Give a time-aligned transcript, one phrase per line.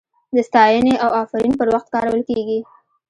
[0.35, 2.59] د ستاینې او افرین پر وخت کارول کیږي.